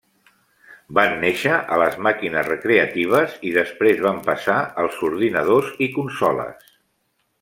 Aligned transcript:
Van 0.99 1.11
néixer 1.23 1.57
a 1.75 1.77
les 1.81 1.97
màquines 2.07 2.49
recreatives 2.51 3.35
i 3.51 3.53
després 3.59 4.03
van 4.07 4.23
passar 4.31 4.57
als 4.85 4.97
ordinadors 5.11 5.71
i 5.89 5.91
consoles. 6.01 6.75